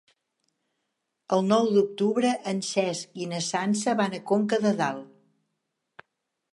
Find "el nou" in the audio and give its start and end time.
1.37-1.69